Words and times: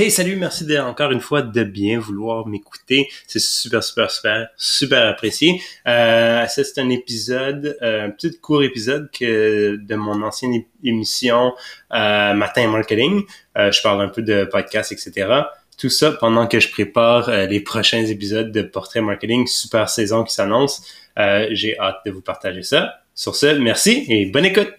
Hey, 0.00 0.12
salut, 0.12 0.36
merci 0.36 0.64
encore 0.78 1.10
une 1.10 1.20
fois 1.20 1.42
de 1.42 1.64
bien 1.64 1.98
vouloir 1.98 2.46
m'écouter. 2.46 3.08
C'est 3.26 3.40
super, 3.40 3.82
super, 3.82 4.08
super, 4.12 4.48
super 4.56 5.08
apprécié. 5.08 5.60
Euh, 5.88 6.46
c'est 6.48 6.78
un 6.78 6.88
épisode, 6.88 7.76
euh, 7.82 8.06
un 8.06 8.10
petit 8.10 8.38
court 8.38 8.62
épisode 8.62 9.10
que 9.10 9.74
de 9.74 9.94
mon 9.96 10.22
ancienne 10.22 10.62
émission 10.84 11.52
euh, 11.92 12.32
Matin 12.32 12.68
Marketing. 12.68 13.24
Euh, 13.56 13.72
je 13.72 13.82
parle 13.82 14.00
un 14.00 14.08
peu 14.08 14.22
de 14.22 14.44
podcast, 14.44 14.92
etc. 14.92 15.32
Tout 15.76 15.90
ça 15.90 16.12
pendant 16.12 16.46
que 16.46 16.60
je 16.60 16.70
prépare 16.70 17.28
les 17.48 17.58
prochains 17.58 18.06
épisodes 18.06 18.52
de 18.52 18.62
Portrait 18.62 19.00
Marketing, 19.00 19.48
super 19.48 19.88
saison 19.88 20.22
qui 20.22 20.32
s'annonce. 20.32 20.80
J'ai 21.16 21.76
hâte 21.80 22.02
de 22.06 22.12
vous 22.12 22.22
partager 22.22 22.62
ça. 22.62 23.00
Sur 23.16 23.34
ce, 23.34 23.46
merci 23.46 24.06
et 24.08 24.26
bonne 24.26 24.44
écoute. 24.44 24.77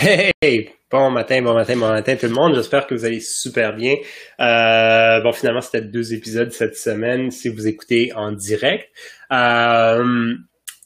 Hey, 0.00 0.70
bon 0.92 1.10
matin, 1.10 1.42
bon 1.42 1.54
matin, 1.54 1.76
bon 1.76 1.88
matin 1.88 2.14
tout 2.14 2.26
le 2.26 2.32
monde. 2.32 2.54
J'espère 2.54 2.86
que 2.86 2.94
vous 2.94 3.04
allez 3.04 3.18
super 3.18 3.74
bien. 3.74 3.96
Euh, 4.38 5.20
bon, 5.22 5.32
finalement, 5.32 5.60
c'était 5.60 5.80
deux 5.80 6.14
épisodes 6.14 6.52
cette 6.52 6.76
semaine 6.76 7.32
si 7.32 7.48
vous 7.48 7.66
écoutez 7.66 8.12
en 8.12 8.30
direct. 8.30 8.88
Euh, 9.32 10.34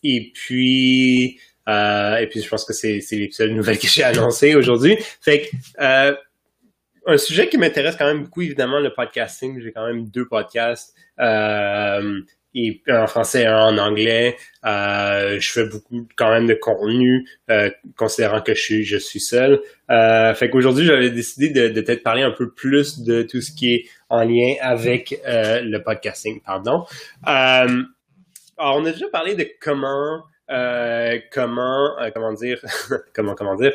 et 0.03 0.33
puis, 0.33 1.39
euh, 1.69 2.17
et 2.17 2.27
puis, 2.27 2.41
je 2.41 2.49
pense 2.49 2.65
que 2.65 2.73
c'est 2.73 3.03
l'épisode 3.13 3.51
nouvelle 3.51 3.79
que 3.79 3.87
j'ai 3.87 4.03
annoncé 4.03 4.55
aujourd'hui. 4.55 4.97
Fait 5.21 5.43
que, 5.43 6.17
un 7.05 7.19
sujet 7.19 7.51
qui 7.51 7.59
m'intéresse 7.59 7.97
quand 7.97 8.07
même 8.07 8.25
beaucoup, 8.25 8.41
évidemment, 8.41 8.81
le 8.81 8.95
podcasting. 8.95 9.61
J'ai 9.61 9.73
quand 9.73 9.87
même 9.87 10.09
deux 10.09 10.27
podcasts. 10.27 10.95
En 12.89 13.07
français 13.07 13.43
et 13.43 13.49
en 13.49 13.79
anglais. 13.79 14.37
Euh, 14.65 15.39
je 15.41 15.53
fais 15.53 15.67
beaucoup 15.67 16.07
quand 16.17 16.31
même 16.31 16.47
de 16.47 16.55
contenu, 16.55 17.27
euh, 17.51 17.71
considérant 17.97 18.41
que 18.41 18.55
je 18.55 18.61
suis 18.61 18.85
je 18.85 18.99
suis 18.99 19.21
seul. 19.21 19.61
Euh, 19.91 20.35
fait 20.35 20.51
qu'aujourd'hui, 20.51 20.85
j'avais 20.85 21.11
décidé 21.11 21.51
de, 21.51 21.69
de 21.69 21.81
peut-être 21.81 22.03
parler 22.03 22.23
un 22.23 22.31
peu 22.31 22.51
plus 22.51 23.01
de 23.01 23.23
tout 23.23 23.41
ce 23.41 23.53
qui 23.53 23.75
est 23.75 23.85
en 24.09 24.25
lien 24.25 24.55
avec 24.61 25.19
euh, 25.27 25.61
le 25.63 25.83
podcasting, 25.83 26.41
pardon. 26.43 26.85
Euh, 27.27 27.83
alors, 28.59 28.77
on 28.77 28.85
a 28.85 28.93
déjà 28.93 29.09
parlé 29.09 29.35
de 29.35 29.47
comment 29.61 30.23
euh, 30.51 31.19
comment 31.33 31.97
comment 32.15 32.33
dire 32.35 32.61
comment 33.15 33.35
comment 33.35 33.57
dire 33.57 33.73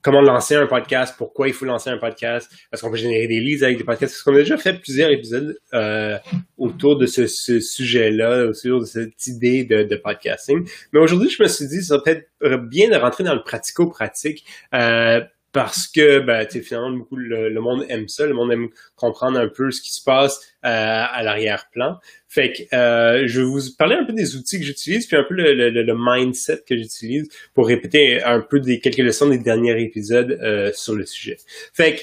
comment 0.00 0.20
lancer 0.20 0.54
un 0.54 0.66
podcast, 0.66 1.14
pourquoi 1.16 1.48
il 1.48 1.54
faut 1.54 1.64
lancer 1.64 1.90
un 1.90 1.98
podcast, 1.98 2.50
est-ce 2.72 2.82
qu'on 2.82 2.90
peut 2.90 2.96
générer 2.96 3.26
des 3.26 3.40
leads 3.40 3.64
avec 3.64 3.78
des 3.78 3.84
podcasts. 3.84 4.14
Parce 4.14 4.22
qu'on 4.22 4.34
a 4.34 4.38
déjà 4.38 4.56
fait 4.56 4.74
plusieurs 4.74 5.10
épisodes 5.10 5.58
euh, 5.74 6.18
autour 6.56 6.96
de 6.96 7.06
ce, 7.06 7.26
sujet-là, 7.26 8.46
autour 8.46 8.80
de 8.80 8.86
cette 8.86 9.26
idée 9.26 9.64
de, 9.64 9.96
podcasting. 9.96 10.68
Mais 10.92 11.00
aujourd'hui, 11.00 11.30
je 11.30 11.42
me 11.42 11.48
suis 11.48 11.68
dit, 11.68 11.82
ça 11.82 11.98
peut 11.98 12.10
être 12.10 12.28
bien 12.68 12.90
de 12.90 12.96
rentrer 12.96 13.24
dans 13.24 13.34
le 13.34 13.42
pratico-pratique. 13.42 14.44
Euh, 14.74 15.20
parce 15.52 15.86
que 15.86 16.20
ben, 16.20 16.48
finalement, 16.48 16.90
beaucoup, 16.90 17.16
le, 17.16 17.50
le, 17.50 17.60
monde 17.60 17.84
aime 17.88 18.08
ça, 18.08 18.26
le 18.26 18.34
monde 18.34 18.52
aime 18.52 18.68
comprendre 18.96 19.38
un 19.38 19.48
peu 19.48 19.70
ce 19.70 19.82
qui 19.82 19.92
se 19.92 20.02
passe 20.02 20.40
euh, 20.64 20.68
à 20.68 21.22
l'arrière-plan. 21.22 21.98
Fait 22.26 22.52
que 22.52 22.74
euh, 22.74 23.24
je 23.26 23.40
vais 23.40 23.46
vous 23.46 23.60
parler 23.78 23.96
un 23.96 24.04
peu 24.04 24.14
des 24.14 24.36
outils 24.36 24.58
que 24.58 24.64
j'utilise, 24.64 25.06
puis 25.06 25.16
un 25.16 25.24
peu 25.24 25.34
le, 25.34 25.52
le, 25.52 25.82
le 25.82 25.94
mindset 25.96 26.62
que 26.66 26.76
j'utilise 26.76 27.28
pour 27.52 27.66
répéter 27.66 28.22
un 28.22 28.40
peu 28.40 28.60
des 28.60 28.80
quelques 28.80 28.98
leçons 28.98 29.28
des 29.28 29.38
derniers 29.38 29.80
épisodes 29.82 30.38
euh, 30.42 30.72
sur 30.72 30.94
le 30.94 31.04
sujet. 31.04 31.36
Fait 31.74 31.96
que 31.96 32.00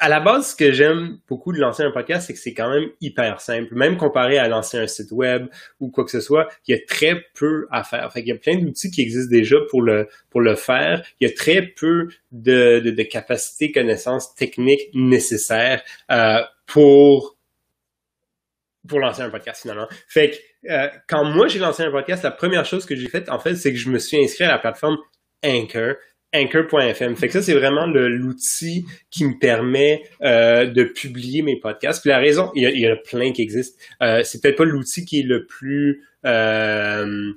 à 0.00 0.08
la 0.08 0.20
base, 0.20 0.50
ce 0.50 0.56
que 0.56 0.72
j'aime 0.72 1.18
beaucoup 1.28 1.52
de 1.52 1.58
lancer 1.58 1.82
un 1.84 1.92
podcast, 1.92 2.26
c'est 2.26 2.32
que 2.32 2.38
c'est 2.38 2.52
quand 2.52 2.68
même 2.68 2.88
hyper 3.00 3.40
simple. 3.40 3.74
Même 3.74 3.96
comparé 3.96 4.38
à 4.38 4.48
lancer 4.48 4.76
un 4.76 4.88
site 4.88 5.12
web 5.12 5.46
ou 5.78 5.88
quoi 5.90 6.04
que 6.04 6.10
ce 6.10 6.20
soit, 6.20 6.48
il 6.66 6.74
y 6.74 6.78
a 6.78 6.80
très 6.84 7.24
peu 7.34 7.68
à 7.70 7.84
faire. 7.84 8.12
Fait 8.12 8.20
qu'il 8.20 8.30
y 8.30 8.36
a 8.36 8.38
plein 8.38 8.58
d'outils 8.58 8.90
qui 8.90 9.02
existent 9.02 9.30
déjà 9.30 9.56
pour 9.70 9.82
le, 9.82 10.08
pour 10.30 10.40
le 10.40 10.56
faire. 10.56 11.04
Il 11.20 11.28
y 11.28 11.30
a 11.30 11.34
très 11.34 11.62
peu 11.62 12.08
de, 12.32 12.80
de, 12.80 12.90
de 12.90 13.02
capacités, 13.04 13.70
connaissances 13.70 14.34
techniques 14.34 14.90
nécessaires 14.94 15.82
euh, 16.10 16.42
pour 16.66 17.36
pour 18.86 18.98
lancer 18.98 19.22
un 19.22 19.30
podcast 19.30 19.62
finalement. 19.62 19.88
Fait 20.08 20.30
que 20.30 20.70
euh, 20.70 20.88
quand 21.08 21.24
moi 21.24 21.48
j'ai 21.48 21.58
lancé 21.58 21.82
un 21.84 21.90
podcast, 21.90 22.22
la 22.22 22.30
première 22.32 22.66
chose 22.66 22.84
que 22.84 22.96
j'ai 22.96 23.08
faite 23.08 23.28
en 23.30 23.38
fait, 23.38 23.54
c'est 23.54 23.72
que 23.72 23.78
je 23.78 23.88
me 23.88 23.98
suis 23.98 24.22
inscrit 24.22 24.44
à 24.44 24.48
la 24.48 24.58
plateforme 24.58 24.98
Anchor. 25.44 25.94
Anchor.fm. 26.34 27.16
Fait 27.16 27.26
que 27.28 27.32
ça, 27.32 27.42
c'est 27.42 27.54
vraiment 27.54 27.86
l'outil 27.86 28.84
qui 29.10 29.24
me 29.24 29.38
permet 29.38 30.02
euh, 30.22 30.66
de 30.66 30.84
publier 30.84 31.42
mes 31.42 31.58
podcasts. 31.58 32.02
Puis 32.02 32.10
la 32.10 32.18
raison, 32.18 32.50
il 32.54 32.62
y, 32.62 32.66
a, 32.66 32.70
y 32.70 32.86
a 32.86 32.96
plein 32.96 33.32
qui 33.32 33.42
existent. 33.42 33.78
Euh, 34.02 34.22
c'est 34.24 34.42
peut-être 34.42 34.56
pas 34.58 34.64
l'outil 34.64 35.04
qui 35.04 35.20
est 35.20 35.24
le 35.24 35.46
plus 35.46 36.02
euh, 36.26 37.32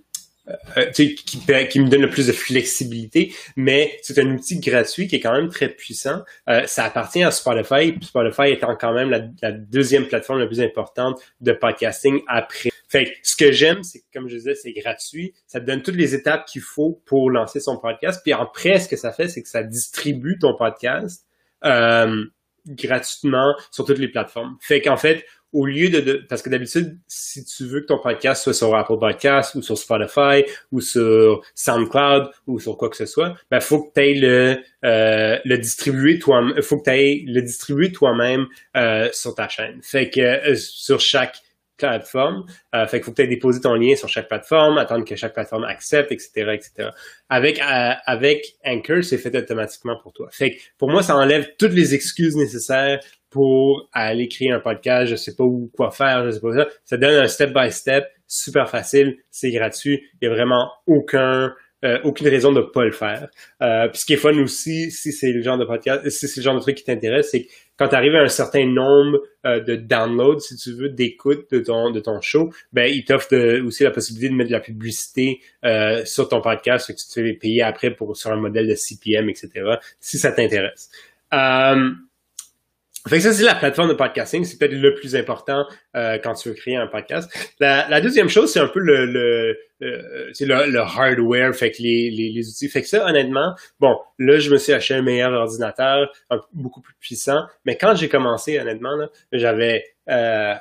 euh, 0.78 0.85
qui, 0.91 1.16
qui, 1.16 1.80
me 1.80 1.90
donne 1.90 2.03
le 2.03 2.09
plus 2.09 2.28
de 2.28 2.31
flexibilité, 2.31 3.34
mais 3.58 4.00
c'est 4.02 4.18
un 4.18 4.28
outil 4.34 4.59
gratuit 4.62 5.08
qui 5.08 5.18
est 5.18 5.19
quand 5.19 5.34
même 5.34 5.50
très 5.50 5.68
puissant. 5.68 6.22
Euh, 6.47 6.66
ça 6.68 6.85
appartient 6.85 7.22
à 7.22 7.31
Spotify, 7.31 7.94
Spotify 8.02 8.52
étant 8.52 8.78
quand 8.78 8.94
même 8.94 9.09
la, 9.09 9.52
deuxième 9.52 10.08
plateforme 10.08 10.40
la 10.40 10.47
plus 10.47 10.62
importante 10.62 11.19
de 11.41 11.52
podcasting 11.52 12.22
après. 12.28 12.69
Fait 12.88 13.13
ce 13.24 13.35
que 13.35 13.52
j'aime, 13.52 13.84
c'est 13.84 14.03
comme 14.13 14.30
je 14.30 14.35
disais, 14.35 14.56
c'est 14.56 14.72
gratuit. 14.72 15.34
Ça 15.47 15.59
te 15.59 15.66
donne 15.66 15.81
toutes 15.81 15.97
les 15.97 16.16
étapes 16.16 16.46
qu'il 16.46 16.62
faut 16.62 17.02
pour 17.06 17.29
lancer 17.29 17.59
son 17.59 17.78
podcast. 17.78 18.22
Puis 18.24 18.31
après, 18.31 18.79
ce 18.79 18.88
que 18.88 18.96
ça 18.96 19.12
fait, 19.12 19.28
c'est 19.28 19.44
que 19.44 19.50
ça 19.50 19.64
distribue 19.64 20.40
ton 20.40 20.56
podcast 20.56 21.25
euh, 21.66 22.24
gratuitement 22.66 23.53
sur 23.72 23.84
toutes 23.84 24.00
les 24.00 24.08
plateformes. 24.08 24.56
Fait 24.62 24.79
qu'en 24.79 24.97
fait, 24.97 25.25
au 25.53 25.66
lieu 25.66 25.90
de, 25.90 26.25
parce 26.28 26.41
que 26.41 26.50
d'habitude, 26.50 26.97
si 27.08 27.46
tu 27.46 27.66
veux 27.66 27.81
que 27.81 27.85
ton 27.85 28.00
podcast 28.00 28.44
soit 28.44 28.53
sur 28.53 28.75
Apple 28.75 29.00
Podcast 29.00 29.56
ou 29.56 29.62
sur 29.62 29.78
Spotify 29.78 30.44
ou 30.72 30.81
sur 30.81 31.41
SoundCloud 31.56 32.30
ou 32.47 32.59
sur 32.59 32.78
quoi 32.78 32.90
que 32.90 32.97
ce 32.97 33.06
soit, 33.06 33.35
ben 33.50 33.59
faut 33.59 33.84
que 33.84 33.94
tu 33.94 34.00
ailles 34.02 34.19
le 34.19 34.58
euh, 34.85 35.38
le 35.44 35.58
distribuer 35.58 36.19
toi 36.19 36.44
faut 36.62 36.80
que 36.80 36.91
tu 36.91 37.31
le 37.31 37.41
distribuer 37.41 37.91
toi-même 37.91 38.47
euh, 38.75 39.09
sur 39.13 39.35
ta 39.35 39.47
chaîne. 39.47 39.80
Fait 39.81 40.09
que 40.09 40.19
euh, 40.19 40.56
sur 40.56 41.00
chaque 41.00 41.38
plateforme. 41.77 42.45
Euh, 42.75 42.85
fait 42.88 43.01
qu'il 43.01 43.13
faut 43.13 43.21
aies 43.21 43.27
déposé 43.27 43.61
ton 43.61 43.75
lien 43.75 43.95
sur 43.95 44.09
chaque 44.09 44.27
plateforme, 44.27 44.77
attendre 44.77 45.05
que 45.05 45.15
chaque 45.15 45.33
plateforme 45.33 45.63
accepte, 45.63 46.11
etc., 46.11 46.29
etc. 46.53 46.89
Avec 47.29 47.59
euh, 47.59 47.93
avec 48.05 48.55
Anchor, 48.65 49.03
c'est 49.03 49.17
fait 49.17 49.35
automatiquement 49.35 49.97
pour 50.01 50.13
toi. 50.13 50.27
Fait 50.31 50.51
que 50.51 50.55
pour 50.77 50.89
moi, 50.89 51.01
ça 51.03 51.16
enlève 51.16 51.49
toutes 51.57 51.73
les 51.73 51.93
excuses 51.93 52.35
nécessaires 52.35 52.99
pour 53.29 53.89
aller 53.93 54.27
créer 54.27 54.51
un 54.51 54.59
podcast, 54.59 55.11
je 55.11 55.16
sais 55.16 55.35
pas 55.35 55.43
où 55.43 55.69
quoi 55.75 55.91
faire, 55.91 56.25
je 56.25 56.31
sais 56.31 56.39
pas 56.39 56.53
ça. 56.53 56.67
Ça 56.85 56.97
donne 56.97 57.16
un 57.16 57.27
step 57.27 57.53
by 57.53 57.71
step, 57.71 58.05
super 58.25 58.69
facile, 58.69 59.17
c'est 59.31 59.51
gratuit, 59.51 60.01
il 60.21 60.27
y 60.27 60.31
a 60.31 60.33
vraiment 60.33 60.71
aucun 60.85 61.53
euh, 61.85 61.99
aucune 62.03 62.27
raison 62.27 62.51
de 62.51 62.61
pas 62.61 62.85
le 62.85 62.91
faire. 62.91 63.27
Euh, 63.61 63.88
puis 63.89 63.99
ce 63.99 64.05
qui 64.05 64.13
est 64.13 64.17
fun 64.17 64.38
aussi, 64.39 64.91
si 64.91 65.11
c'est 65.11 65.31
le 65.31 65.41
genre 65.41 65.57
de 65.57 65.65
podcast, 65.65 66.09
si 66.09 66.27
c'est 66.27 66.41
le 66.41 66.43
genre 66.43 66.55
de 66.55 66.61
truc 66.61 66.75
qui 66.75 66.83
t'intéresse, 66.83 67.29
c'est 67.31 67.43
que 67.43 67.49
quand 67.77 67.89
tu 67.89 67.95
arrives 67.95 68.15
à 68.15 68.23
un 68.23 68.27
certain 68.27 68.65
nombre 68.65 69.19
euh, 69.45 69.59
de 69.59 69.75
downloads, 69.75 70.39
si 70.39 70.55
tu 70.55 70.73
veux, 70.73 70.89
d'écoute 70.89 71.51
de 71.51 71.59
ton 71.59 71.91
de 71.91 71.99
ton 71.99 72.19
show, 72.21 72.51
ben 72.73 72.91
il 72.91 73.05
t'offre 73.05 73.35
aussi 73.63 73.83
la 73.83 73.91
possibilité 73.91 74.29
de 74.29 74.35
mettre 74.35 74.49
de 74.49 74.55
la 74.55 74.59
publicité 74.59 75.39
euh, 75.63 76.03
sur 76.03 76.27
ton 76.27 76.41
podcast, 76.41 76.87
que 76.87 76.93
tu 76.93 77.05
te 77.07 77.13
fais 77.13 77.33
payer 77.33 77.61
après 77.61 77.91
pour 77.91 78.17
sur 78.17 78.31
un 78.31 78.37
modèle 78.37 78.67
de 78.67 78.75
CPM, 78.75 79.29
etc. 79.29 79.49
Si 79.99 80.17
ça 80.17 80.31
t'intéresse. 80.31 80.89
Euh, 81.33 81.91
fait 83.07 83.18
que 83.18 83.23
ça, 83.23 83.34
c'est 83.34 83.44
la 83.44 83.56
plateforme 83.56 83.90
de 83.90 83.94
podcasting. 83.94 84.44
C'est 84.44 84.57
peut-être 84.57 84.73
le 84.73 84.94
plus 84.94 85.16
important 85.16 85.66
euh, 85.95 86.18
quand 86.23 86.34
tu 86.34 86.50
veux 86.50 86.56
créer 86.56 86.75
un 86.75 86.88
podcast. 86.88 87.31
La, 87.59 87.88
la 87.90 88.01
deuxième 88.01 88.29
chose, 88.29 88.51
c'est 88.51 88.59
un 88.59 88.68
peu 88.68 88.79
le, 88.79 89.06
le, 89.06 89.57
le, 89.79 90.72
le, 90.72 90.79
hardware, 90.79 91.53
fait 91.56 91.72
que 91.72 91.81
les, 91.81 92.09
les, 92.09 92.29
les, 92.29 92.50
outils. 92.50 92.69
Fait 92.69 92.81
que 92.81 92.88
ça, 92.88 93.06
honnêtement, 93.06 93.53
bon, 93.79 93.97
là, 94.19 94.40
je 94.40 94.50
me 94.50 94.57
suis 94.57 94.73
acheté 94.73 94.96
un 94.96 95.01
meilleur 95.01 95.31
ordinateur, 95.31 96.12
un, 96.29 96.41
beaucoup 96.53 96.81
plus 96.81 96.96
puissant. 97.00 97.44
Mais 97.66 97.78
quand 97.78 97.96
j'ai 97.96 98.09
commencé, 98.09 98.59
honnêtement, 98.59 98.96
j'avais 99.31 99.84
euh, 100.09 100.55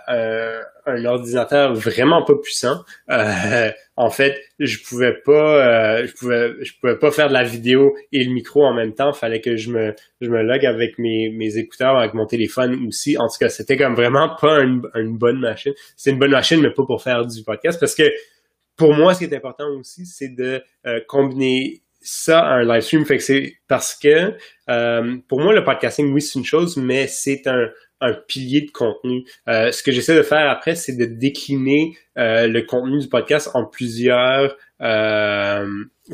un, 0.87 1.04
ordinateur 1.04 1.75
vraiment 1.75 2.22
pas 2.22 2.34
puissant. 2.37 2.81
Euh, 3.10 3.70
en 3.96 4.10
fait, 4.10 4.40
je 4.58 4.78
pouvais 4.88 5.14
pas, 5.14 6.00
euh, 6.00 6.06
je 6.06 6.12
pouvais, 6.14 6.64
je 6.64 6.72
pouvais 6.81 6.96
pas 6.96 7.10
faire 7.10 7.28
de 7.28 7.32
la 7.32 7.44
vidéo 7.44 7.96
et 8.12 8.25
le 8.25 8.32
micro 8.32 8.64
en 8.64 8.75
même 8.75 8.94
temps. 8.94 9.12
Fallait 9.12 9.40
que 9.40 9.56
je 9.56 9.70
me, 9.70 9.94
je 10.20 10.28
me 10.28 10.43
log 10.43 10.64
avec 10.64 10.98
mes, 10.98 11.31
mes 11.31 11.58
écouteurs, 11.58 11.96
avec 11.96 12.14
mon 12.14 12.26
téléphone 12.26 12.87
aussi. 12.87 13.16
En 13.19 13.28
tout 13.28 13.38
cas, 13.38 13.48
c'était 13.48 13.76
comme 13.76 13.94
vraiment 13.94 14.37
pas 14.40 14.60
une, 14.60 14.82
une 14.94 15.16
bonne 15.16 15.38
machine. 15.40 15.72
C'est 15.96 16.10
une 16.10 16.19
bonne 16.19 16.32
machine, 16.32 16.60
mais 16.60 16.70
pas 16.70 16.84
pour 16.84 17.02
faire 17.02 17.25
du 17.26 17.43
podcast, 17.43 17.78
parce 17.81 17.94
que 17.94 18.04
pour 18.76 18.94
moi, 18.94 19.14
ce 19.14 19.20
qui 19.20 19.25
est 19.25 19.37
important 19.37 19.69
aussi, 19.78 20.06
c'est 20.06 20.28
de 20.28 20.62
euh, 20.87 21.00
combiner 21.08 21.82
ça 22.00 22.40
à 22.40 22.54
un 22.56 22.64
live 22.64 22.82
stream. 22.82 23.04
Fait 23.04 23.16
que 23.16 23.22
c'est 23.22 23.56
parce 23.69 23.94
que 23.94 24.34
euh, 24.69 25.16
pour 25.28 25.40
moi, 25.40 25.54
le 25.54 25.64
podcasting, 25.64 26.12
oui, 26.12 26.20
c'est 26.20 26.38
une 26.38 26.44
chose, 26.44 26.76
mais 26.76 27.06
c'est 27.06 27.46
un, 27.46 27.69
un 28.00 28.12
pilier 28.12 28.62
de 28.62 28.70
contenu. 28.70 29.25
Euh, 29.48 29.72
ce 29.72 29.82
que 29.82 29.93
j'essaie 29.93 30.16
de 30.16 30.22
faire 30.22 30.50
après, 30.50 30.75
c'est 30.75 30.96
de 30.96 31.06
décliner 31.06 31.96
euh, 32.19 32.46
le 32.46 32.62
contenu 32.62 33.00
du 33.00 33.08
podcast 33.08 33.50
en 33.54 33.64
plusieurs 33.64 34.56
euh, 34.82 35.66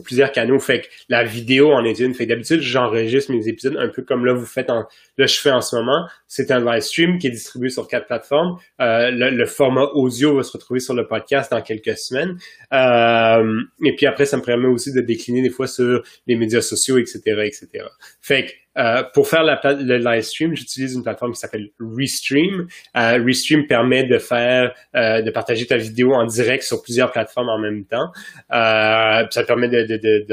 plusieurs 0.05 0.33
canaux. 0.33 0.59
Fait 0.59 0.83
que 0.83 0.87
la 1.09 1.25
vidéo 1.25 1.73
en 1.73 1.85
est 1.85 1.99
une. 1.99 2.15
Fait 2.15 2.27
d'habitude, 2.27 2.61
j'enregistre 2.61 3.33
mes 3.33 3.49
épisodes 3.49 3.77
un 3.77 3.89
peu 3.89 4.03
comme 4.03 4.25
là 4.25 4.33
vous 4.33 4.47
faites 4.47 4.71
en, 4.71 4.87
là 5.19 5.27
je 5.27 5.39
fais 5.39 5.51
en 5.51 5.61
ce 5.61 5.77
moment. 5.77 6.07
C'est 6.29 6.51
un 6.51 6.65
live 6.65 6.81
stream 6.81 7.19
qui 7.19 7.27
est 7.27 7.31
distribué 7.31 7.71
sur 7.71 7.89
quatre 7.89 8.07
plateformes. 8.07 8.59
Euh, 8.81 9.11
le, 9.13 9.47
format 9.47 9.87
audio 9.95 10.37
va 10.37 10.43
se 10.43 10.53
retrouver 10.53 10.81
sur 10.81 10.95
le 10.95 11.07
podcast 11.07 11.51
dans 11.51 11.61
quelques 11.61 11.99
semaines. 11.99 12.39
Euh, 12.73 13.61
et 13.85 13.95
puis 13.95 14.07
après, 14.07 14.25
ça 14.25 14.37
me 14.37 14.43
permet 14.43 14.69
aussi 14.69 14.93
de 14.93 15.01
décliner 15.01 15.43
des 15.43 15.51
fois 15.51 15.67
sur 15.67 16.03
les 16.27 16.37
médias 16.37 16.63
sociaux, 16.63 16.99
etc., 16.99 17.21
etc. 17.45 17.85
Fait 18.21 18.47
que 18.47 18.53
euh, 18.79 19.03
pour 19.15 19.29
faire 19.29 19.43
la, 19.43 19.61
le 19.65 19.99
live 19.99 20.23
stream, 20.23 20.57
j'utilise 20.57 20.95
une 20.95 21.03
plateforme 21.03 21.33
qui 21.33 21.41
s'appelle 21.41 21.69
Restream. 21.79 22.69
Euh, 22.97 23.23
Restream 23.25 23.67
permet 23.67 24.05
de 24.05 24.19
faire, 24.19 24.75
euh, 24.97 25.21
de 25.23 25.31
partager 25.31 25.67
ta 25.67 25.77
vidéo 25.77 26.15
en 26.15 26.25
direct 26.25 26.63
sur 26.63 26.83
plusieurs 26.83 27.13
plateformes 27.13 27.49
en 27.49 27.59
même 27.59 27.85
temps. 27.85 28.11
Euh, 28.53 29.27
ça 29.31 29.45
permet 29.47 29.69
de, 29.69 29.83
de, 29.83 29.97
de, 29.97 30.25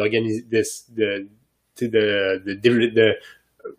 de, 1.82 3.16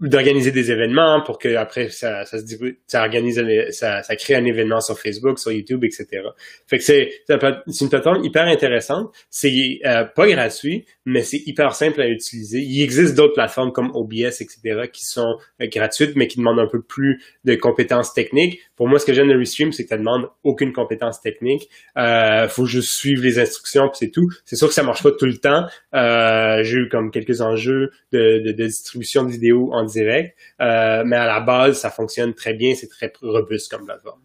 d'organiser 0.01 0.51
des 0.51 0.71
événements 0.71 1.23
pour 1.23 1.39
que 1.39 1.55
après 1.57 1.89
ça, 1.89 2.25
ça 2.25 2.39
se 2.39 2.47
ça 2.87 3.03
organise 3.03 3.43
ça, 3.71 4.03
ça 4.03 4.17
crée 4.17 4.35
un 4.35 4.45
événement 4.45 4.81
sur 4.81 4.99
Facebook, 4.99 5.39
sur 5.39 5.53
YouTube, 5.53 5.85
etc. 5.85 6.07
Fait 6.67 6.79
que 6.79 6.85
c'est 6.85 7.11
c'est 7.27 7.85
une 7.85 7.91
plateforme 7.91 8.25
hyper 8.25 8.47
intéressante. 8.47 9.13
C'est 9.31 9.81
euh, 9.85 10.05
pas 10.05 10.27
gratuit, 10.29 10.87
mais 11.05 11.23
c'est 11.23 11.43
hyper 11.47 11.75
simple 11.75 12.01
à 12.01 12.09
utiliser. 12.09 12.61
Il 12.61 12.83
existe 12.83 13.15
d'autres 13.15 13.35
plateformes 13.35 13.73
comme 13.73 13.91
OBS, 13.95 14.41
etc. 14.41 14.89
qui 14.93 15.05
sont 15.05 15.37
euh, 15.61 15.67
gratuites, 15.67 16.17
mais 16.17 16.27
qui 16.27 16.39
demandent 16.39 16.61
un 16.61 16.69
peu 16.69 16.83
plus 16.83 17.23
de 17.45 17.55
compétences 17.55 18.13
techniques. 18.15 18.61
Pour 18.81 18.89
moi, 18.89 18.99
ce 18.99 19.05
que 19.05 19.13
j'aime 19.13 19.29
de 19.29 19.37
Restream, 19.37 19.73
c'est 19.73 19.83
que 19.83 19.91
ça 19.91 19.99
demande 19.99 20.31
aucune 20.43 20.73
compétence 20.73 21.21
technique. 21.21 21.69
Euh, 21.99 22.49
faut 22.49 22.65
juste 22.65 22.95
suivre 22.95 23.23
les 23.23 23.39
instructions, 23.39 23.87
puis 23.91 23.99
c'est 23.99 24.11
tout. 24.11 24.27
C'est 24.47 24.57
sûr 24.57 24.69
que 24.69 24.73
ça 24.73 24.83
marche 24.83 25.03
pas 25.03 25.11
tout 25.13 25.27
le 25.27 25.37
temps. 25.37 25.67
Euh, 25.95 26.63
j'ai 26.63 26.79
eu 26.79 26.89
comme 26.89 27.11
quelques 27.11 27.43
enjeux 27.43 27.91
de, 28.11 28.39
de, 28.39 28.53
de 28.53 28.65
distribution 28.65 29.25
de 29.25 29.33
vidéos 29.33 29.71
en 29.75 29.85
direct. 29.85 30.35
Euh, 30.63 31.03
mais 31.05 31.17
à 31.17 31.27
la 31.27 31.41
base, 31.41 31.79
ça 31.79 31.91
fonctionne 31.91 32.33
très 32.33 32.55
bien, 32.55 32.75
c'est 32.75 32.89
très 32.89 33.13
robuste 33.21 33.71
comme 33.71 33.85
plateforme. 33.85 34.23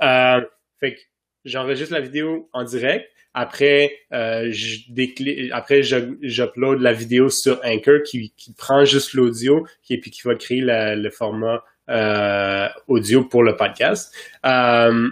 Euh, 0.00 0.40
fait 0.80 0.94
que 0.94 1.00
j'enregistre 1.44 1.92
la 1.92 2.00
vidéo 2.00 2.48
en 2.54 2.64
direct. 2.64 3.06
Après, 3.34 3.92
euh, 4.14 4.48
je 4.50 4.78
après 5.52 5.82
j'upload 5.82 6.80
la 6.80 6.94
vidéo 6.94 7.28
sur 7.28 7.60
Anchor 7.62 8.02
qui, 8.02 8.32
qui 8.34 8.54
prend 8.54 8.86
juste 8.86 9.12
l'audio 9.12 9.66
et 9.90 10.00
puis 10.00 10.10
qui 10.10 10.22
va 10.24 10.36
créer 10.36 10.62
le 10.64 11.10
format 11.10 11.62
audio 12.88 13.24
pour 13.24 13.42
le 13.42 13.56
podcast. 13.56 14.14
Euh, 14.46 15.10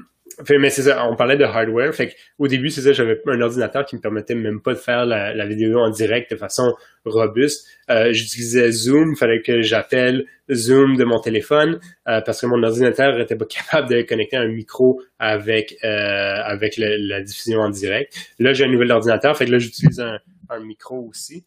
mais 0.50 0.70
c'est 0.70 0.82
ça, 0.82 1.06
on 1.08 1.16
parlait 1.16 1.36
de 1.36 1.44
hardware. 1.44 1.94
Fait 1.94 2.14
au 2.38 2.46
début, 2.46 2.70
c'est 2.70 2.80
ça, 2.80 2.92
j'avais 2.92 3.20
un 3.26 3.40
ordinateur 3.40 3.84
qui 3.84 3.96
me 3.96 4.00
permettait 4.00 4.34
même 4.34 4.60
pas 4.60 4.72
de 4.74 4.78
faire 4.78 5.04
la, 5.04 5.46
vidéo 5.46 5.80
en 5.80 5.90
direct 5.90 6.30
de 6.30 6.36
façon 6.36 6.74
robuste. 7.04 7.66
Euh, 7.90 8.12
j'utilisais 8.12 8.70
Zoom, 8.70 9.16
fallait 9.16 9.42
que 9.42 9.62
j'appelle 9.62 10.26
Zoom 10.52 10.96
de 10.96 11.04
mon 11.04 11.20
téléphone 11.20 11.80
euh, 12.06 12.20
parce 12.20 12.40
que 12.40 12.46
mon 12.46 12.62
ordinateur 12.62 13.18
était 13.18 13.36
pas 13.36 13.46
capable 13.70 13.88
de 13.88 14.02
connecter 14.02 14.36
un 14.36 14.48
micro 14.48 15.00
avec 15.18 15.76
euh, 15.84 15.88
avec 15.88 16.76
la 16.76 17.20
diffusion 17.22 17.60
en 17.60 17.70
direct. 17.70 18.14
Là, 18.38 18.52
j'ai 18.52 18.64
un 18.64 18.68
nouvel 18.68 18.92
ordinateur, 18.92 19.36
fait 19.36 19.46
là, 19.46 19.58
j'utilise 19.58 20.00
un, 20.00 20.20
micro 20.60 21.06
aussi 21.08 21.44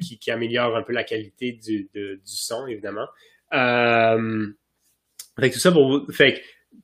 qui, 0.00 0.18
qui, 0.18 0.30
améliore 0.30 0.76
un 0.76 0.82
peu 0.82 0.92
la 0.92 1.02
qualité 1.02 1.52
du, 1.52 1.88
du 1.92 2.20
son, 2.24 2.68
évidemment. 2.68 3.08
Fait 3.50 5.48
que 5.48 5.54
tout 5.54 5.60
ça 5.60 5.72
pour 5.72 6.06
fait 6.12 6.34
que 6.34 6.40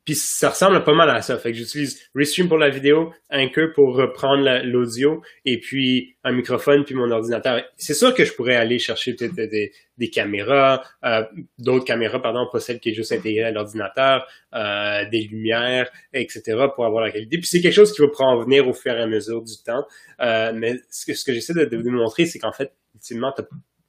puis 0.07 0.15
ça 0.15 0.51
ressemble 0.51 0.85
pas 0.85 0.95
mal 0.95 1.11
à 1.11 1.21
ça. 1.21 1.37
Fait 1.37 1.51
que 1.51 1.59
j'utilise 1.59 2.01
Restream 2.15 2.47
pour 2.49 2.59
la 2.59 2.71
vidéo, 2.71 3.13
Anchor 3.29 3.73
pour 3.75 3.97
reprendre 3.97 4.63
l'audio, 4.63 5.21
et 5.45 5.59
puis 5.59 6.17
un 6.23 6.31
microphone, 6.31 6.85
puis 6.85 6.95
mon 6.95 7.11
ordinateur. 7.11 7.63
C'est 7.77 7.93
sûr 7.93 8.15
que 8.15 8.25
je 8.25 8.33
pourrais 8.33 8.55
aller 8.55 8.79
chercher 8.79 9.15
peut-être 9.15 9.35
des, 9.35 10.11
caméras, 10.11 10.85
euh, 11.05 11.25
d'autres 11.59 11.85
caméras, 11.85 12.23
pardon, 12.23 12.47
pas 12.53 12.61
celles 12.61 12.79
qui 12.79 12.91
est 12.91 12.95
juste 12.95 13.11
intégrée 13.11 13.43
à 13.43 13.51
l'ordinateur, 13.51 14.29
euh, 14.55 15.09
des 15.11 15.23
lumières, 15.23 15.91
etc., 16.13 16.43
pour 16.73 16.87
avoir 16.87 17.03
la 17.03 17.11
qualité. 17.11 17.39
Puis 17.39 17.49
c'est 17.49 17.61
quelque 17.61 17.75
chose 17.75 17.93
qui 17.93 18.01
va 18.01 18.09
prendre 18.09 18.45
venir 18.45 18.69
au 18.69 18.73
fur 18.73 18.93
et 18.93 19.03
à 19.03 19.09
mesure 19.09 19.43
du 19.43 19.55
temps. 19.65 19.85
Euh, 20.21 20.53
mais 20.55 20.77
ce 20.89 21.05
que, 21.05 21.33
j'essaie 21.33 21.53
de, 21.53 21.65
de 21.65 21.77
vous 21.77 21.91
montrer, 21.91 22.27
c'est 22.27 22.39
qu'en 22.39 22.53
fait, 22.53 22.73
ultimement, 22.95 23.35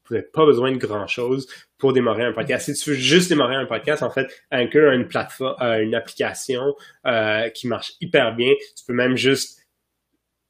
vous 0.07 0.15
n'avez 0.15 0.27
pas 0.27 0.45
besoin 0.45 0.71
de 0.71 0.77
grand-chose 0.77 1.47
pour 1.77 1.93
démarrer 1.93 2.23
un 2.23 2.33
podcast. 2.33 2.73
Si 2.73 2.83
tu 2.83 2.91
veux 2.91 2.95
juste 2.95 3.29
démarrer 3.29 3.55
un 3.55 3.65
podcast, 3.65 4.03
en 4.03 4.09
fait, 4.09 4.27
Anchor 4.51 4.89
a 4.89 4.95
une 4.95 5.07
plateforme, 5.07 5.55
une 5.61 5.95
application 5.95 6.75
euh, 7.05 7.49
qui 7.49 7.67
marche 7.67 7.93
hyper 8.01 8.35
bien. 8.35 8.53
Tu 8.75 8.85
peux 8.85 8.93
même 8.93 9.15
juste 9.15 9.59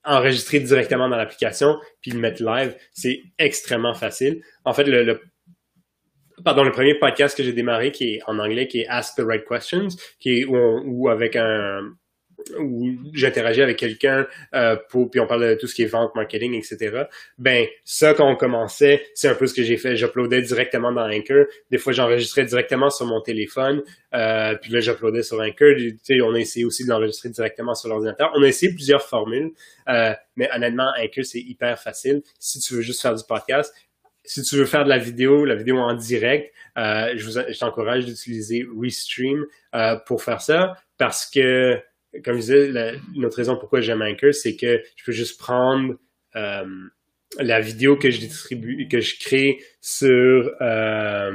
enregistrer 0.04 0.60
directement 0.60 1.10
dans 1.10 1.18
l'application 1.18 1.78
puis 2.02 2.12
le 2.12 2.20
mettre 2.20 2.44
live. 2.44 2.76
C'est 2.94 3.22
extrêmement 3.38 3.94
facile. 3.94 4.42
En 4.64 4.74
fait, 4.74 4.86
le, 4.86 5.22
pardon, 6.44 6.64
le 6.64 6.72
premier 6.72 6.96
podcast 6.96 7.36
que 7.36 7.44
j'ai 7.44 7.54
démarré 7.54 7.92
qui 7.92 8.16
est 8.16 8.22
en 8.28 8.40
anglais, 8.40 8.68
qui 8.68 8.82
est 8.82 8.88
Ask 8.88 9.18
the 9.18 9.26
Right 9.26 9.46
Questions, 9.46 9.90
qui 10.20 10.40
est 10.40 10.46
où 10.46 11.10
avec 11.10 11.36
un 11.36 11.92
où 12.60 12.90
j'interagis 13.14 13.62
avec 13.62 13.78
quelqu'un 13.78 14.28
euh, 14.54 14.76
pour 14.90 15.10
puis 15.10 15.20
on 15.20 15.28
parle 15.28 15.50
de 15.50 15.56
tout 15.56 15.68
ce 15.68 15.76
qui 15.76 15.84
est 15.84 15.88
vente, 15.88 16.16
marketing, 16.16 16.54
etc. 16.54 17.04
Ben 17.38 17.66
ça 17.84 18.14
quand 18.14 18.30
on 18.30 18.36
commençait, 18.36 19.04
c'est 19.16 19.28
un 19.28 19.36
peu 19.36 19.48
ce 19.48 19.54
que 19.54 19.64
j'ai 19.64 19.78
fait. 19.78 19.96
J'uploadais 19.96 20.42
directement 20.42 20.92
dans 20.92 21.10
Anchor. 21.10 21.46
Des 21.72 21.78
fois, 21.78 21.94
j'enregistrais 21.94 22.46
directement 22.46 22.90
sur 22.90 23.06
mon 23.06 23.22
téléphone. 23.22 23.84
Euh, 24.14 24.56
puis 24.62 24.72
là, 24.72 24.80
j'uploadais 24.80 25.24
sur 25.24 25.40
Anchor. 25.40 25.76
Tu 25.78 26.00
sais, 26.04 26.22
on 26.22 26.34
a 26.34 26.40
essayé 26.40 26.66
aussi 26.66 26.84
de 26.84 26.90
l'enregistrer 26.90 27.30
directement 27.30 27.76
sur 27.76 27.90
l'ordinateur. 27.90 28.32
On 28.36 28.44
a 28.44 28.48
essayé 28.48 28.74
plusieurs 28.74 29.04
formules, 29.04 29.52
euh, 29.90 30.14
mais 30.36 30.50
honnêtement, 30.54 30.92
Anchor 31.00 31.26
c'est 31.26 31.40
hyper 31.40 31.80
facile. 31.80 32.22
Si 32.40 32.60
tu 32.60 32.76
veux 32.76 32.82
juste 32.82 33.02
faire 33.02 33.16
du 33.16 33.24
podcast, 33.28 33.74
si 34.28 34.42
tu 34.42 34.58
veux 34.58 34.66
faire 34.66 34.84
de 34.84 34.90
la 34.90 34.98
vidéo, 34.98 35.46
la 35.46 35.56
vidéo 35.56 35.78
en 35.78 35.94
direct, 35.94 36.54
euh, 36.78 37.14
je, 37.16 37.26
vous, 37.26 37.32
je 37.32 37.58
t'encourage 37.58 38.06
d'utiliser 38.06 38.68
Restream 38.80 39.46
euh, 39.74 39.96
pour 40.06 40.22
faire 40.22 40.42
ça 40.42 40.76
parce 40.98 41.26
que 41.26 41.80
comme 42.24 42.36
je 42.36 42.40
disais, 42.40 42.68
la, 42.68 42.94
notre 43.16 43.38
raison 43.38 43.58
pourquoi 43.58 43.82
j'aime 43.82 44.02
Anchor, 44.02 44.34
c'est 44.34 44.56
que 44.56 44.82
je 44.96 45.04
peux 45.06 45.12
juste 45.12 45.40
prendre 45.40 45.96
euh, 46.36 46.66
la 47.40 47.60
vidéo 47.60 47.98
que 47.98 48.10
je 48.10 48.20
distribue, 48.20 48.88
que 48.88 49.00
je 49.00 49.20
crée 49.20 49.58
sur 49.82 50.52
euh, 50.62 51.32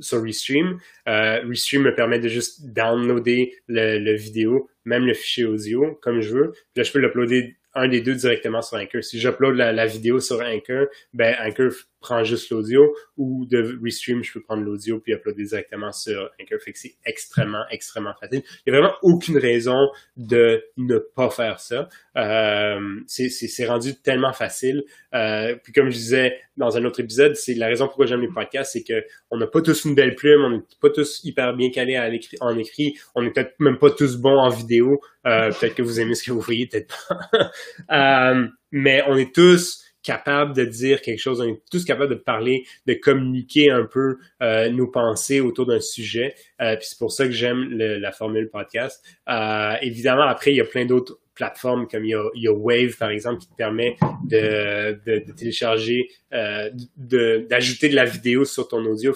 sur 0.00 0.22
Restream. 0.22 0.78
Euh, 1.08 1.40
Restream 1.46 1.82
me 1.82 1.94
permet 1.94 2.18
de 2.18 2.28
juste 2.28 2.72
downloader 2.72 3.54
le, 3.68 3.98
le, 3.98 4.14
vidéo, 4.16 4.68
même 4.84 5.06
le 5.06 5.14
fichier 5.14 5.44
audio, 5.44 5.98
comme 6.02 6.20
je 6.20 6.34
veux. 6.34 6.52
Là, 6.74 6.82
je 6.82 6.92
peux 6.92 6.98
l'uploader 6.98 7.56
un 7.74 7.88
des 7.88 8.00
deux 8.00 8.14
directement 8.14 8.62
sur 8.62 8.78
Anchor. 8.78 9.02
Si 9.02 9.20
j'upload 9.20 9.56
la, 9.56 9.86
vidéo 9.86 10.20
sur 10.20 10.40
Anchor, 10.40 10.86
ben 11.12 11.34
Anchor 11.40 11.70
prend 12.00 12.24
juste 12.24 12.50
l'audio 12.50 12.94
ou 13.16 13.46
de 13.46 13.78
Restream, 13.82 14.24
je 14.24 14.32
peux 14.32 14.40
prendre 14.40 14.62
l'audio 14.62 15.00
puis 15.00 15.12
uploader 15.12 15.44
directement 15.44 15.92
sur 15.92 16.30
Anchor. 16.40 16.58
Fait 16.64 16.72
que 16.72 16.78
c'est 16.78 16.94
extrêmement, 17.04 17.64
extrêmement 17.70 18.14
facile. 18.18 18.42
Il 18.66 18.72
n'y 18.72 18.78
a 18.78 18.80
vraiment 18.80 18.96
aucune 19.02 19.38
raison 19.38 19.88
de 20.16 20.64
ne 20.76 20.98
pas 20.98 21.30
faire 21.30 21.60
ça. 21.60 21.88
Euh, 22.16 23.00
c'est 23.06 23.66
rendu 23.66 24.00
tellement 24.00 24.32
facile. 24.32 24.82
Euh, 25.14 25.56
puis 25.62 25.72
comme 25.72 25.90
je 25.90 25.96
disais 25.96 26.38
dans 26.56 26.76
un 26.76 26.84
autre 26.84 27.00
épisode, 27.00 27.34
c'est 27.34 27.54
la 27.54 27.66
raison 27.66 27.86
pourquoi 27.86 28.06
j'aime 28.06 28.20
les 28.20 28.28
podcasts, 28.28 28.72
c'est 28.72 28.84
que 28.84 29.04
on 29.30 29.36
n'a 29.36 29.46
pas 29.46 29.62
tous 29.62 29.84
une 29.84 29.94
belle 29.94 30.14
plume, 30.14 30.42
on 30.44 30.50
n'est 30.50 30.62
pas 30.80 30.90
tous 30.90 31.20
hyper 31.24 31.54
bien 31.54 31.70
calés 31.70 31.98
en 32.40 32.58
écrit, 32.58 32.94
on 33.14 33.22
n'est 33.22 33.30
peut-être 33.30 33.54
même 33.58 33.78
pas 33.78 33.90
tous 33.90 34.16
bons 34.16 34.38
en 34.38 34.48
vidéo. 34.48 35.00
Euh, 35.26 35.50
peut-être 35.52 35.74
que 35.74 35.82
vous 35.82 36.00
aimez 36.00 36.14
ce 36.14 36.24
que 36.24 36.32
vous 36.32 36.40
voyez, 36.40 36.66
peut-être 36.66 37.08
pas. 37.08 37.50
Euh, 37.90 38.46
mais 38.70 39.02
on 39.08 39.16
est 39.16 39.34
tous 39.34 39.84
capables 40.02 40.54
de 40.54 40.64
dire 40.64 41.02
quelque 41.02 41.18
chose, 41.18 41.40
on 41.40 41.48
est 41.48 41.62
tous 41.70 41.84
capables 41.84 42.10
de 42.10 42.20
parler, 42.20 42.64
de 42.86 42.94
communiquer 42.94 43.70
un 43.70 43.84
peu 43.84 44.18
euh, 44.42 44.70
nos 44.70 44.86
pensées 44.86 45.40
autour 45.40 45.66
d'un 45.66 45.80
sujet. 45.80 46.34
puis 46.58 46.78
c'est 46.82 46.98
pour 46.98 47.10
ça 47.10 47.26
que 47.26 47.32
j'aime 47.32 47.68
la 47.76 48.12
formule 48.12 48.48
podcast. 48.48 49.04
évidemment, 49.82 50.22
après, 50.22 50.52
il 50.52 50.56
y 50.56 50.60
a 50.60 50.64
plein 50.64 50.84
d'autres 50.84 51.18
plateformes 51.34 51.88
comme 51.88 52.04
il 52.04 52.16
y, 52.34 52.48
a, 52.48 52.52
Wave, 52.52 52.96
par 52.96 53.10
exemple, 53.10 53.40
qui 53.40 53.48
te 53.48 53.56
permet 53.56 53.96
de, 54.24 55.00
de, 55.04 55.32
télécharger, 55.32 56.08
d'ajouter 56.30 57.88
de, 57.88 57.96
la 57.96 58.04
vidéo 58.04 58.44
sur 58.44 58.68
ton 58.68 58.84
audio. 58.86 59.12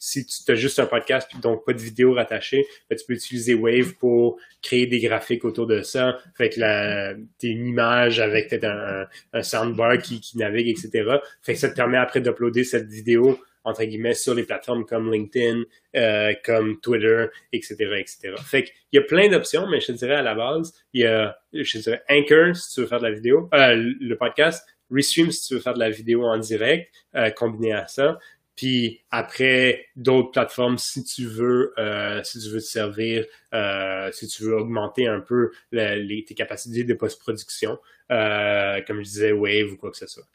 Si 0.00 0.24
tu 0.24 0.50
as 0.50 0.54
juste 0.54 0.78
un 0.78 0.86
podcast 0.86 1.30
donc 1.42 1.64
pas 1.64 1.74
de 1.74 1.78
vidéo 1.78 2.14
rattachée, 2.14 2.66
ben, 2.88 2.96
tu 2.96 3.04
peux 3.04 3.12
utiliser 3.12 3.54
Wave 3.54 3.94
pour 3.98 4.40
créer 4.62 4.86
des 4.86 4.98
graphiques 4.98 5.44
autour 5.44 5.66
de 5.66 5.82
ça. 5.82 6.18
Fait 6.36 6.48
que 6.48 7.14
une 7.42 7.66
image 7.66 8.18
avec 8.18 8.48
peut-être 8.48 8.64
un, 8.64 9.06
un, 9.34 9.42
soundbar 9.42 9.98
qui, 9.98 10.20
navigue, 10.36 10.68
etc. 10.68 11.18
Fait 11.42 11.52
que 11.52 11.58
ça 11.58 11.68
te 11.68 11.76
permet 11.76 11.98
après 11.98 12.22
d'uploader 12.22 12.64
cette 12.64 12.88
vidéo 12.88 13.38
entre 13.62 13.84
guillemets 13.84 14.14
sur 14.14 14.34
les 14.34 14.44
plateformes 14.44 14.86
comme 14.86 15.12
LinkedIn, 15.12 15.64
euh, 15.94 16.32
comme 16.44 16.80
Twitter, 16.80 17.26
etc., 17.52 17.74
etc. 17.98 18.34
Fait 18.42 18.64
qu'il 18.64 18.74
y 18.94 18.98
a 18.98 19.02
plein 19.02 19.28
d'options, 19.28 19.66
mais 19.68 19.80
je 19.80 19.88
te 19.88 19.92
dirais 19.92 20.14
à 20.14 20.22
la 20.22 20.34
base, 20.34 20.72
il 20.94 21.02
y 21.02 21.06
a, 21.06 21.38
je 21.52 21.78
dirais 21.78 22.02
Anchor 22.08 22.56
si 22.56 22.74
tu 22.74 22.80
veux 22.80 22.86
faire 22.86 23.00
de 23.00 23.04
la 23.04 23.12
vidéo, 23.12 23.50
euh, 23.52 23.74
le 23.76 24.16
podcast, 24.16 24.66
Restream 24.90 25.30
si 25.30 25.46
tu 25.46 25.54
veux 25.54 25.60
faire 25.60 25.74
de 25.74 25.78
la 25.78 25.90
vidéo 25.90 26.24
en 26.24 26.38
direct, 26.38 26.90
euh, 27.14 27.30
combiné 27.30 27.72
à 27.72 27.86
ça, 27.86 28.18
Puis 28.60 29.00
après, 29.10 29.86
d'autres 29.96 30.32
plateformes, 30.32 30.76
si 30.76 31.02
tu 31.02 31.24
veux, 31.24 31.72
euh, 31.78 32.22
si 32.22 32.38
tu 32.40 32.50
veux 32.50 32.58
te 32.58 32.64
servir, 32.64 33.24
euh, 33.54 34.10
si 34.12 34.28
tu 34.28 34.42
veux 34.42 34.54
augmenter 34.54 35.06
un 35.06 35.20
peu 35.20 35.50
les, 35.72 36.26
tes 36.28 36.34
capacités 36.34 36.84
de 36.84 36.92
post-production, 36.92 37.78
euh, 38.12 38.82
comme 38.86 38.98
je 38.98 39.04
disais, 39.04 39.32
Wave 39.32 39.72
ou 39.72 39.76
quoi 39.78 39.90
que 39.90 39.96
ce 39.96 40.06
soit. 40.06 40.26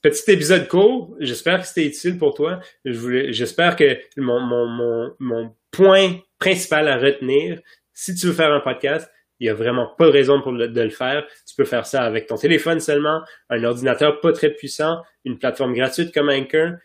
petit 0.00 0.32
épisode 0.32 0.68
court, 0.68 1.14
j'espère 1.20 1.60
que 1.60 1.66
c'était 1.66 1.84
utile 1.84 2.16
pour 2.16 2.32
toi. 2.32 2.60
J'espère 2.86 3.76
que 3.76 3.98
mon, 4.16 4.40
mon, 4.40 4.66
mon, 4.66 5.14
mon 5.18 5.54
point 5.70 6.20
principal 6.38 6.88
à 6.88 6.96
retenir, 6.96 7.60
si 7.92 8.14
tu 8.14 8.28
veux 8.28 8.32
faire 8.32 8.52
un 8.52 8.60
podcast, 8.60 9.10
il 9.38 9.44
n'y 9.44 9.50
a 9.50 9.54
vraiment 9.54 9.86
pas 9.98 10.06
de 10.06 10.12
raison 10.12 10.40
pour 10.40 10.52
de 10.52 10.80
le 10.80 10.88
faire. 10.88 11.26
Tu 11.46 11.54
peux 11.56 11.66
faire 11.66 11.84
ça 11.84 12.04
avec 12.04 12.26
ton 12.26 12.36
téléphone 12.36 12.80
seulement, 12.80 13.20
un 13.50 13.62
ordinateur 13.64 14.20
pas 14.20 14.32
très 14.32 14.50
puissant, 14.50 15.02
une 15.26 15.38
plateforme 15.38 15.74
gratuite 15.74 16.14
comme 16.14 16.30
Anchor, 16.30 16.76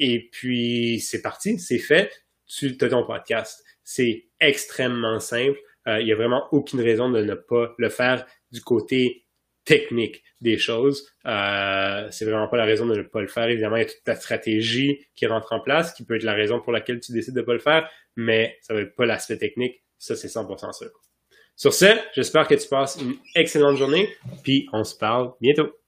et 0.00 0.28
puis 0.32 0.98
c'est 0.98 1.22
parti, 1.22 1.58
c'est 1.58 1.78
fait. 1.78 2.10
Tu 2.48 2.76
as 2.80 2.88
ton 2.88 3.06
podcast. 3.06 3.62
C'est 3.84 4.24
extrêmement 4.40 5.20
simple. 5.20 5.58
Euh, 5.86 6.00
il 6.00 6.06
n'y 6.06 6.12
a 6.12 6.16
vraiment 6.16 6.48
aucune 6.52 6.80
raison 6.80 7.10
de 7.10 7.22
ne 7.22 7.34
pas 7.34 7.74
le 7.78 7.90
faire 7.90 8.26
du 8.50 8.62
côté 8.62 9.26
technique 9.64 10.24
des 10.40 10.56
choses. 10.56 11.06
Euh, 11.26 12.08
c'est 12.10 12.24
vraiment 12.24 12.48
pas 12.48 12.56
la 12.56 12.64
raison 12.64 12.86
de 12.86 12.96
ne 12.96 13.02
pas 13.02 13.20
le 13.20 13.28
faire. 13.28 13.48
Évidemment, 13.48 13.76
il 13.76 13.80
y 13.80 13.84
a 13.84 13.88
toute 13.88 14.02
ta 14.02 14.16
stratégie 14.16 15.06
qui 15.14 15.26
rentre 15.26 15.52
en 15.52 15.60
place, 15.60 15.92
qui 15.92 16.04
peut 16.04 16.16
être 16.16 16.22
la 16.22 16.34
raison 16.34 16.60
pour 16.60 16.72
laquelle 16.72 16.98
tu 16.98 17.12
décides 17.12 17.34
de 17.34 17.40
ne 17.40 17.46
pas 17.46 17.52
le 17.52 17.58
faire, 17.60 17.88
mais 18.16 18.56
ça 18.62 18.72
va 18.72 18.80
être 18.80 18.96
pas 18.96 19.04
l'aspect 19.06 19.36
technique. 19.36 19.84
Ça, 19.98 20.16
c'est 20.16 20.28
100% 20.28 20.72
sûr. 20.72 20.90
Sur 21.56 21.74
ce, 21.74 21.86
j'espère 22.14 22.48
que 22.48 22.54
tu 22.54 22.68
passes 22.68 22.98
une 23.02 23.16
excellente 23.34 23.76
journée, 23.76 24.08
puis 24.42 24.66
on 24.72 24.82
se 24.82 24.96
parle 24.96 25.34
bientôt. 25.42 25.79